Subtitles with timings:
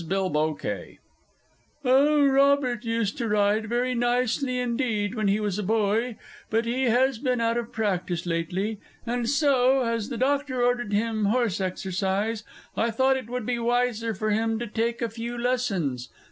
[0.07, 0.97] BILBOW KAY.
[1.85, 6.17] Oh, Robert used to ride very nicely indeed when he was a boy;
[6.49, 11.25] but he has been out of practice lately, and so, as the Doctor ordered him
[11.25, 12.43] horse exercise,
[12.75, 16.09] I thought it would be wiser for him to take a few lessons.